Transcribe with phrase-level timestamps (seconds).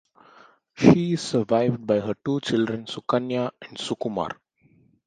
[0.75, 4.31] She is survived by her two children Sukanya and Sukumar.